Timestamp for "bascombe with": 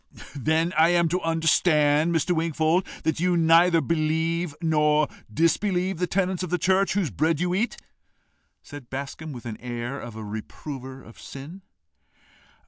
8.89-9.43